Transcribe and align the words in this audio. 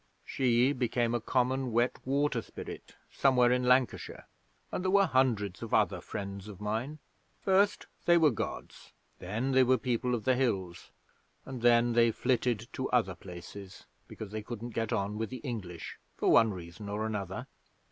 She 0.25 0.73
became 0.73 1.13
a 1.13 1.21
common 1.21 1.71
wet 1.73 1.99
water 2.05 2.41
spirit 2.41 2.95
somewhere 3.11 3.51
in 3.51 3.65
Lancashire. 3.65 4.25
And 4.71 4.83
there 4.83 4.89
were 4.89 5.05
hundreds 5.05 5.61
of 5.61 5.75
other 5.75 6.01
friends 6.01 6.47
of 6.47 6.59
mine. 6.59 6.97
First 7.39 7.85
they 8.07 8.17
were 8.17 8.31
Gods. 8.31 8.93
Then 9.19 9.51
they 9.51 9.61
were 9.63 9.77
People 9.77 10.15
of 10.15 10.23
the 10.23 10.33
Hills, 10.33 10.89
and 11.45 11.61
then 11.61 11.93
they 11.93 12.09
flitted 12.09 12.67
to 12.73 12.89
other 12.89 13.13
places 13.13 13.85
because 14.07 14.31
they 14.31 14.41
couldn't 14.41 14.71
get 14.71 14.91
on 14.91 15.19
with 15.19 15.29
the 15.29 15.37
English 15.41 15.99
for 16.17 16.31
one 16.31 16.51
reason 16.51 16.89
or 16.89 17.05
another. 17.05 17.45